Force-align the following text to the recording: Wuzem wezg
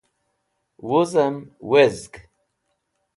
Wuzem 0.87 1.35
wezg 1.69 2.13